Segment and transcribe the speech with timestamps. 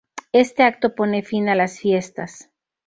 [0.31, 2.49] Este acto pone fin a las fiestas.